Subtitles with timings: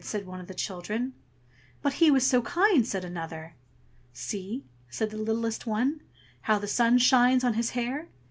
[0.03, 1.13] said one of the children.
[1.83, 3.53] "But he was so kind!" said another.
[4.13, 6.01] "See!" said the littlest one.
[6.41, 8.07] "How the sun shines on his hair!